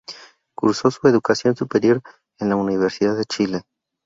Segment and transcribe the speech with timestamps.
[0.55, 2.01] Cursó su educación superior
[2.39, 3.61] en la Universidad de Chile.